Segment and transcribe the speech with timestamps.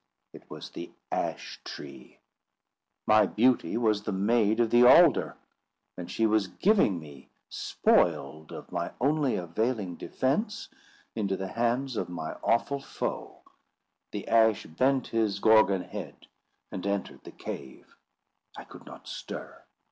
[0.33, 2.17] It was the Ash tree.
[3.05, 5.37] My beauty was the Maid of the Alder!
[5.95, 10.69] and she was giving me, spoiled of my only availing defence,
[11.15, 13.43] into the hands of my awful foe.
[14.11, 16.25] The Ash bent his Gorgon head,
[16.71, 17.95] and entered the cave.
[18.57, 19.65] I could not stir.